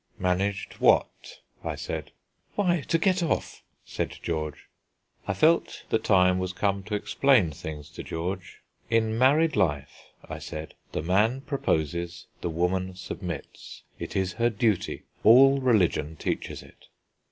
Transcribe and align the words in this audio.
"Managed 0.17 0.73
what?" 0.79 1.41
I 1.63 1.75
said. 1.75 2.09
"Why, 2.55 2.81
to 2.87 2.97
get 2.97 3.21
off," 3.21 3.61
said 3.85 4.17
George. 4.23 4.65
I 5.27 5.35
felt 5.35 5.83
the 5.91 5.99
time 5.99 6.39
was 6.39 6.53
come 6.53 6.81
to 6.85 6.95
explain 6.95 7.51
things 7.51 7.87
to 7.91 8.01
George. 8.03 8.61
"In 8.89 9.15
married 9.15 9.55
life," 9.55 10.05
I 10.27 10.39
said, 10.39 10.73
"the 10.91 11.03
man 11.03 11.41
proposes, 11.41 12.25
the 12.41 12.49
woman 12.49 12.95
submits. 12.95 13.83
It 13.99 14.15
is 14.15 14.33
her 14.33 14.49
duty; 14.49 15.03
all 15.23 15.59
religion 15.61 16.15
teaches 16.15 16.63
it." 16.63 16.87